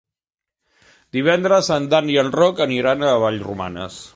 Divendres 1.17 1.69
en 1.77 1.85
Dan 1.91 2.09
i 2.15 2.17
en 2.25 2.33
Roc 2.39 2.65
iran 2.79 3.07
a 3.13 3.17
Vallromanes. 3.25 4.05